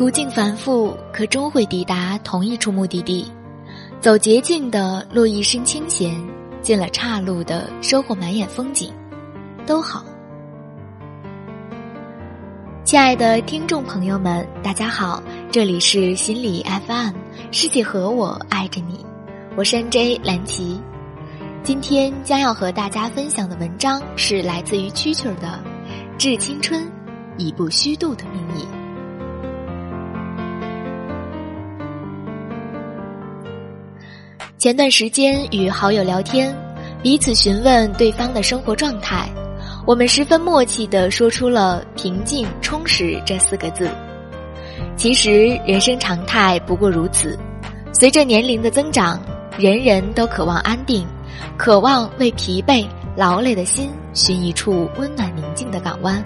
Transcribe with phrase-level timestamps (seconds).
[0.00, 3.30] 途径繁复，可终会抵达同一处目的地。
[4.00, 6.18] 走捷径的落一身清闲，
[6.62, 8.90] 进了岔路的收获满眼风景，
[9.66, 10.02] 都好。
[12.82, 17.12] 亲爱的听众朋友们，大家好，这里是心理 FM，
[17.52, 19.04] 世界和我爱着你，
[19.54, 20.80] 我是 NJ 蓝琪。
[21.62, 25.62] 今天将要和大家分享的文章是来自于蛐蛐的
[26.16, 26.90] 《致青春，
[27.36, 28.62] 以不虚度的名义》。
[34.60, 36.54] 前段时间与好友聊天，
[37.02, 39.26] 彼此询问对方的生活状态，
[39.86, 43.88] 我们十分默契地说出了“平静、充实”这四个字。
[44.98, 47.38] 其实人生常态不过如此，
[47.90, 49.18] 随着年龄的增长，
[49.56, 51.06] 人人都渴望安定。
[51.56, 52.86] 渴望为疲惫
[53.16, 56.22] 劳累的心寻一处温暖宁静的港湾，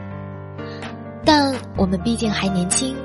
[1.24, 2.96] 但我们毕竟还年轻，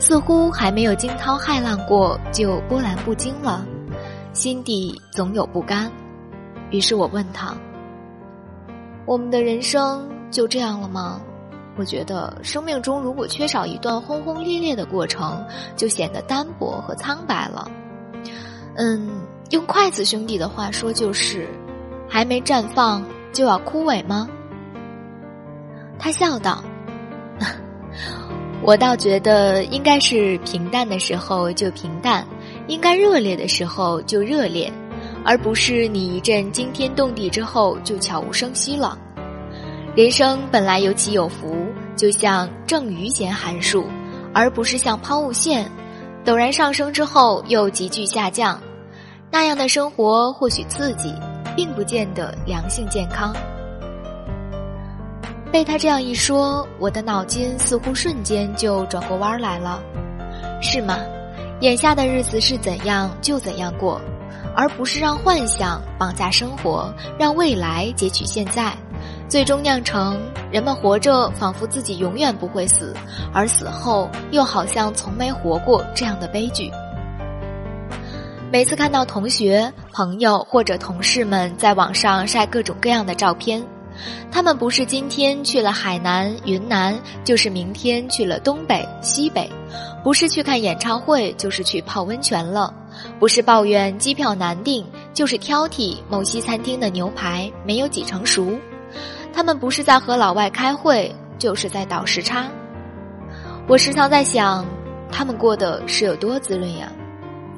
[0.00, 3.64] 似乎还没有惊涛骇浪过就波澜不惊了，
[4.32, 5.90] 心底总有不甘。
[6.70, 7.54] 于是我问他
[9.06, 11.20] ：“我们的人生就这样了吗？”
[11.76, 15.44] 我觉得生命中如果缺少一段轰轰烈烈的过程，
[15.76, 17.70] 就显得单薄和苍白了。
[18.76, 19.10] 嗯。
[19.50, 21.46] 用筷子兄弟的话说，就是
[22.08, 24.26] 还没绽放就要枯萎吗？
[25.98, 26.64] 他笑道
[28.64, 32.26] ：“我倒觉得应该是平淡的时候就平淡，
[32.68, 34.72] 应该热烈的时候就热烈，
[35.24, 38.98] 而不是你一阵惊天动地之后就悄无声息了。
[39.94, 43.84] 人生本来有起有伏，就像正余弦函数，
[44.32, 45.70] 而不是像抛物线，
[46.24, 48.60] 陡然上升之后又急剧下降。”
[49.30, 51.14] 那样的生活或许刺激，
[51.56, 53.34] 并不见得良性健康。
[55.50, 59.82] 被他这样一说，我的脑筋似乎瞬间就转过弯来了。
[60.60, 60.98] 是吗？
[61.62, 64.00] 眼下的日子是怎样就怎样过，
[64.52, 68.76] 而不是让幻想绑架生活，让未来截取现在，
[69.28, 70.20] 最终酿成
[70.50, 72.92] 人们活着仿佛自己永远不会死，
[73.32, 76.68] 而死后又好像从没活过这样的悲剧。
[78.50, 83.64] 每次看到同学、朋友或者同事们在网上晒各种各样的照片，
[84.32, 89.48] 他们不是今天去了海南、云南，就是明天去了东北、西北，
[90.02, 92.72] 不是去看演唱会，就是去泡温泉了，
[93.18, 94.84] 不是抱怨机票难订，
[95.14, 98.58] 就是挑剔某西餐厅的牛排没有几成熟，
[99.32, 102.48] 他们不是在和老外开会，就是在倒时差。
[103.68, 104.66] 我时常在想，
[105.10, 106.90] 他们过得是有多滋润呀。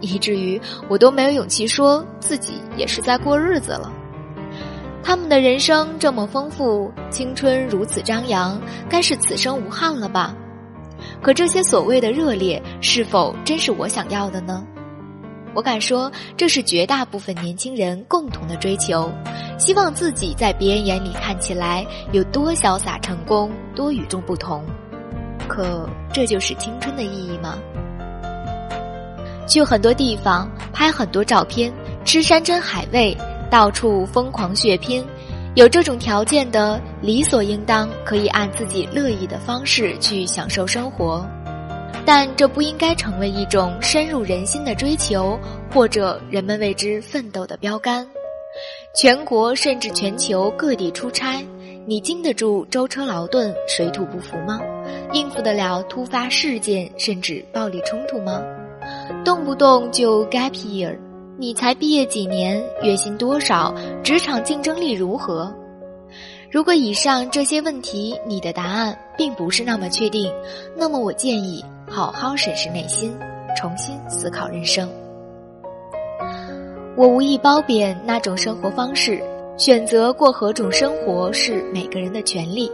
[0.00, 3.90] 以至于我都没有勇气说自己也是在过日子了。
[5.02, 10.34] 他们的人生这么丰富，青春如此张扬，该是此生无憾了吧？
[11.24, 14.62] 可这些所谓的热烈，是否真是我想要的呢？
[15.54, 19.10] 我敢说，这是绝大部分年轻人共同的追求，
[19.56, 24.62] 希望自己在别人眼里看起来有多潇洒、成功、多与众不同。
[25.48, 27.58] 可这就是青春的意义吗？
[29.46, 31.72] 去很多地方拍很多照片，
[32.04, 33.16] 吃山珍海味，
[33.50, 35.02] 到处疯狂血拼，
[35.54, 41.24] 有这种条件的，理所应当可以按自己乐意的方式去享受生活，
[42.04, 45.38] 但这不应该成为一种深入人心的追求，
[45.72, 48.04] 或者人们为之奋斗的标杆。
[48.96, 51.40] 全国甚至全球各地出差，
[51.86, 54.60] 你经得住舟车劳顿、水土不服吗？
[55.12, 58.42] 应付得了突发事件甚至暴力冲突吗？
[59.24, 60.96] 动不动就 gap year，
[61.36, 63.74] 你才毕业几年，月薪多少，
[64.04, 65.52] 职场竞争力如何？
[66.48, 70.32] 如果以上这些问题你的答案并不是那么确定，
[70.76, 73.12] 那么我建议好好审视内心，
[73.56, 74.88] 重新思考人生。
[76.96, 79.20] 我无意褒贬那种生活方式，
[79.56, 82.70] 选择过何种生活是每个人的权利，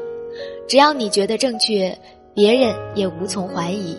[0.69, 1.97] 只要你觉得正确，
[2.35, 3.97] 别人也无从怀疑。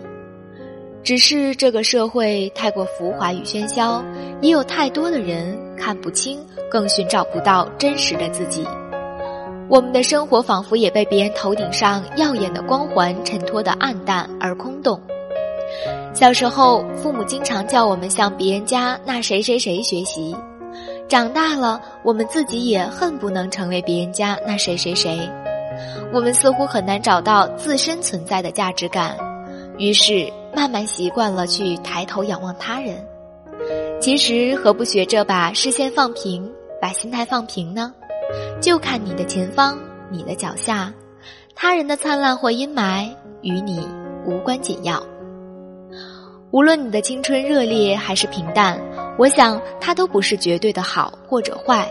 [1.03, 4.03] 只是这个社会太过浮华与喧嚣，
[4.39, 6.39] 也有太多的人看不清，
[6.69, 8.65] 更寻找不到真实的自己。
[9.67, 15.01] 我们的生活仿佛也被别人头顶上耀眼的光环衬托的暗淡而空洞。
[16.13, 20.35] 小时候，父母经常叫我们向别人家那谁谁谁学习；
[21.07, 25.17] 长大了，我们自己也恨不能成为别人家那谁谁谁。
[26.13, 29.17] 我们似乎很难找到自身存在的价值感，
[29.79, 30.31] 于是。
[30.61, 33.03] 慢慢习惯了去抬头仰望他人，
[33.99, 36.47] 其实何不学着把视线放平，
[36.79, 37.91] 把心态放平呢？
[38.61, 39.75] 就看你的前方，
[40.11, 40.93] 你的脚下，
[41.55, 43.09] 他人的灿烂或阴霾
[43.41, 43.89] 与你
[44.23, 45.01] 无关紧要。
[46.51, 48.79] 无论你的青春热烈还是平淡，
[49.17, 51.89] 我想它都不是绝对的好或者坏，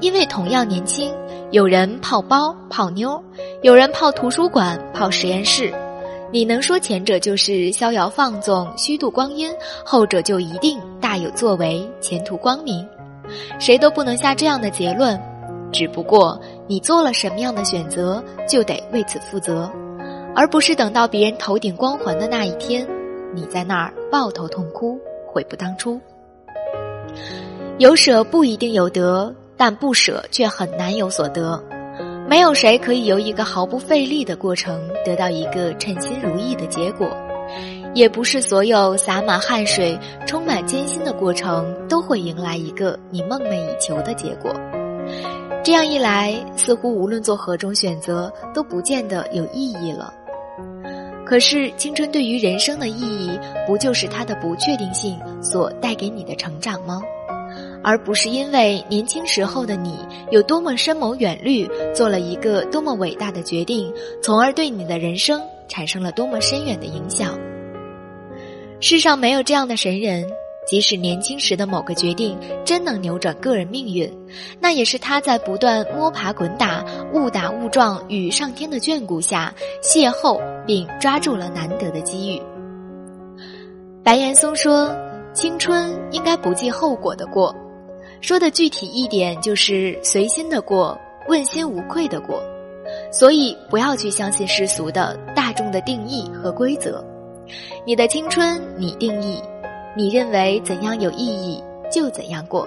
[0.00, 1.14] 因为同样年轻，
[1.52, 3.22] 有人泡包泡妞，
[3.62, 5.72] 有人泡图书馆泡实验室。
[6.32, 9.52] 你能说前者就是逍遥放纵、虚度光阴，
[9.84, 12.86] 后者就一定大有作为、前途光明？
[13.58, 15.20] 谁都不能下这样的结论。
[15.72, 19.70] 只不过你做了什么样的选择，就得为此负责，
[20.34, 22.86] 而不是等到别人头顶光环的那一天。
[23.34, 26.00] 你在那儿抱头痛哭，悔不当初。
[27.78, 31.60] 有舍不一定有得，但不舍却很难有所得。
[32.30, 37.10] 没有谁可以由一个毫不费力的过程得到一个称心如意的结果，
[37.92, 39.98] 也不是所有洒满汗水、
[40.28, 44.54] 充满艰辛的过程都会迎来一个你梦寐以求的结果。
[45.64, 50.14] 这样一来，似乎无论做何种选择都不见得有意义了。
[51.26, 53.36] 可是，青春对于人生的意义，
[53.66, 57.02] 不就是它的不确定性所带给你的成长吗？
[57.82, 59.98] 而不是因为年轻时候的你
[60.30, 63.92] 有多么深谋远虑，做了一个多么伟大的决定，
[64.22, 67.38] 从而对你的人生产生了多么深远的影响。
[68.80, 70.26] 世上没有这样的神人。
[70.66, 74.08] 即使年轻时的某个决定真能扭转个人命运，
[74.60, 82.40] 那也是他在不断摸爬滚打、误打误撞与上天的眷顾下邂逅并抓住了难得的机遇。
[84.04, 84.94] 白岩松说
[85.34, 87.52] ：“青春应该不计后果的过，
[88.20, 92.42] 说的具体一点就是随心的过，问心无愧的过。
[93.12, 97.04] 所以不要去相信世俗的大众的定义和规则，
[97.86, 99.40] 你的青春你定义。”
[99.96, 101.60] 你认为怎样有意义，
[101.92, 102.64] 就怎样过。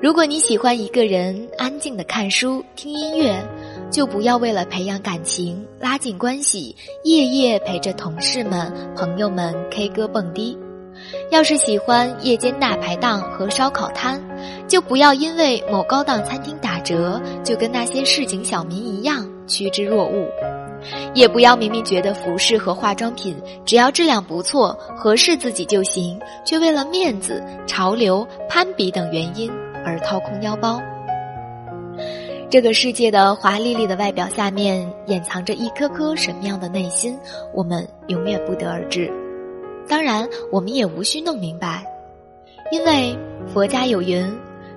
[0.00, 3.36] 如果你喜欢一个人安静的看书、听音乐，
[3.90, 10.56] 就不要为了培养感情、拉近关系，夜夜陪着同事们、朋友们 K 歌蹦迪。
[11.30, 14.22] 要是喜欢夜间大排档和烧烤摊，
[14.68, 20.26] 就不要因为某高档餐厅打折，就跟那些市井小民一样趋之若鹜。
[21.14, 29.50] 也不要明明觉得服饰和化妆品只要质量不错、合适自己就行，却为了面子、潮流、攀比等原因
[29.84, 30.80] 而掏空腰包。
[32.48, 37.18] 这个世界的华丽丽的外表下面，掩藏着一颗颗什么样的内心，
[37.52, 39.10] 我们永远不得而知。
[39.88, 41.84] 当然，我们也无需弄明白，
[42.70, 43.16] 因为
[43.52, 44.26] 佛家有云：“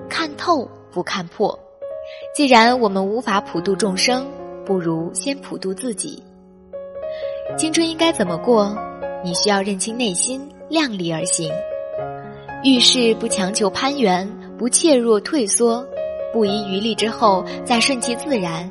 [0.09, 1.57] 看透不看破。”
[2.33, 4.25] 既然我们无法普度众生。
[4.65, 6.21] 不如先普度自己。
[7.57, 8.77] 青春应该怎么过？
[9.23, 11.51] 你需要认清内心，量力而行。
[12.63, 14.29] 遇事不强求攀援，
[14.59, 15.83] 不怯弱退缩，
[16.31, 18.69] 不遗余力之后再顺其自然，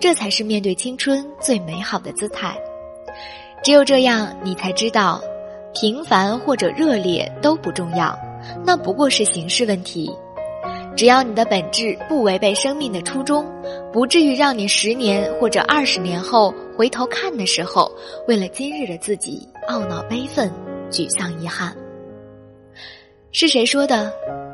[0.00, 2.58] 这才是面对青春最美好的姿态。
[3.62, 5.20] 只有这样，你才知道，
[5.78, 8.18] 平凡或者热烈都不重要，
[8.64, 10.10] 那不过是形式问题。
[10.96, 13.44] 只要你的本质不违背生命的初衷，
[13.92, 17.92] 不至于让你十年或者二十年后回头看的时候，
[18.26, 20.50] 为了今日的自己懊恼悲愤、
[20.90, 21.76] 沮丧遗憾。
[23.30, 24.10] 是谁说的？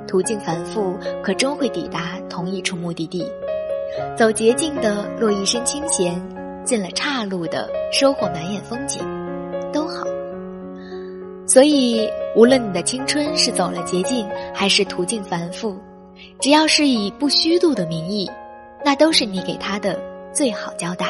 [0.08, 3.24] 途径繁复，可终会抵达同一处目的地。
[4.18, 6.20] 走捷径的落一身清闲，
[6.64, 9.00] 进了岔路的收获满眼风景，
[11.52, 15.76] 所以，无论你的青春是走了捷径，还是途径繁复。
[16.40, 18.26] 只要是以不虚度的名义，
[18.82, 20.00] 那都是你给他的
[20.32, 21.08] 最好交代。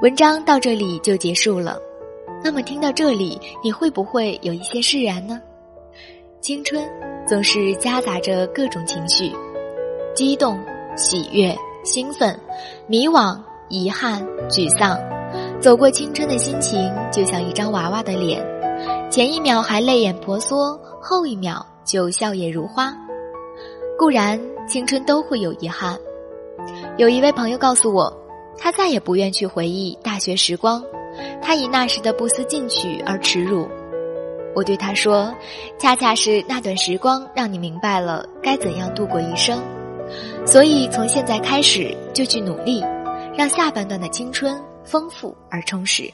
[0.00, 1.78] 文章到这里就结束了，
[2.42, 5.40] 那么听到这里，你会不会有一些释然呢？
[6.40, 6.82] 青春。
[7.28, 9.30] 总是夹杂着各种情绪，
[10.14, 10.58] 激动、
[10.96, 11.54] 喜悦、
[11.84, 12.34] 兴奋、
[12.86, 14.98] 迷惘、遗憾、沮丧。
[15.60, 18.42] 走过青春的心情，就像一张娃娃的脸，
[19.10, 22.96] 前一秒还泪眼婆娑，后一秒就笑靥如花。
[23.98, 25.98] 固然，青春都会有遗憾。
[26.96, 28.10] 有一位朋友告诉我，
[28.56, 30.82] 他再也不愿去回忆大学时光，
[31.42, 33.68] 他以那时的不思进取而耻辱。
[34.54, 35.32] 我对他说
[35.78, 39.62] ：“恰恰是那段时光，让你明白了该怎样度过一生。
[40.46, 42.82] 所以从现在开始就去努力，
[43.36, 46.10] 让下半段的青春丰富而充实。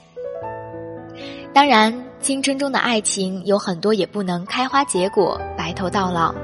[1.52, 6.34] 当然，青春中的爱情有很多也不能开花结果，白头到老。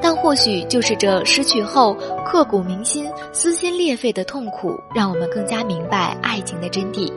[0.00, 7.12] 但或许就是这失去后刻骨铭心、撕心裂肺的痛苦，让我们更加明白爱情的真谛，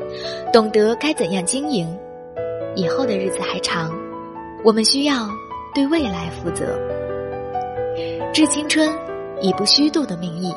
[0.51, 1.87] 懂得该怎样经营。
[2.75, 3.91] 以后的日子还长。”
[4.63, 5.27] 我们需要
[5.75, 6.79] 对未来负责。
[8.33, 8.89] 致青春，
[9.41, 10.55] 以不虚度的名义，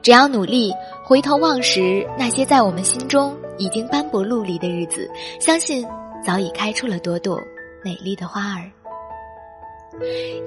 [0.00, 5.84] 只要努力，回头望时，那些在我们心中已经斑驳陆离的日子，相信
[6.24, 7.40] 早已开出了朵朵
[7.84, 8.70] 美丽的花儿。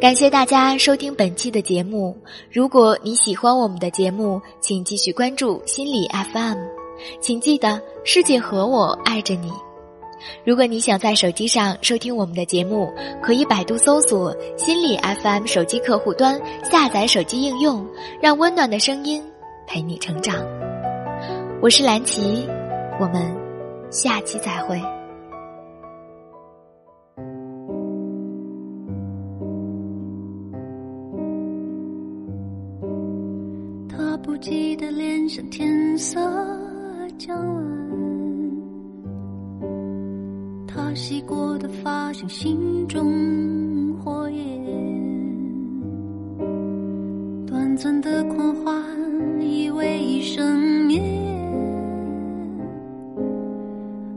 [0.02, 2.18] 感谢大家收听本期的节目。
[2.52, 6.58] 如果你喜欢我们的节目，请继续关注心理 FM。
[7.22, 9.52] 请记得，世界和我爱着你。
[10.44, 12.92] 如果你想在手机上收听我们的节目，
[13.22, 17.86] 可以百度搜索“心理 FM” 手机客户端，下载手机应用，
[18.20, 19.24] 让温暖的声音
[19.68, 20.38] 陪你成长。
[21.62, 22.48] 我是蓝琪，
[23.00, 23.32] 我们
[23.92, 24.82] 下期再会。
[34.46, 36.22] 记得脸上天色
[37.18, 37.66] 将晚。
[40.68, 44.64] 他洗过的发像心中火焰，
[47.48, 48.72] 短暂的狂欢
[49.42, 51.02] 以为一生眠，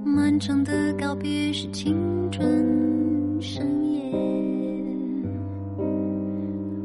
[0.05, 1.97] 漫长的告别是青
[2.31, 4.13] 春盛宴。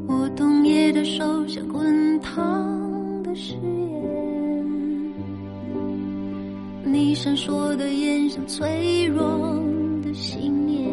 [0.08, 2.73] 我冬夜的手像滚烫
[3.36, 3.62] 誓言，
[6.84, 9.24] 你闪烁的眼像脆弱
[10.04, 10.14] 的。
[10.14, 10.88] 信念，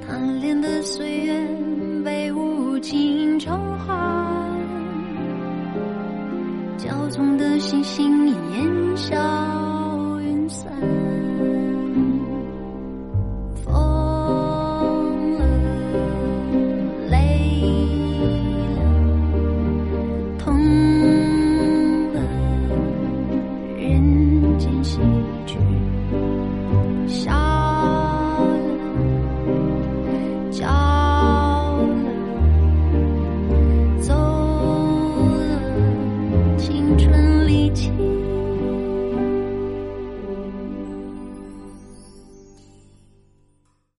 [0.00, 1.48] 贪恋的岁月
[2.04, 4.48] 被无情偿还，
[6.78, 8.26] 骄纵的星星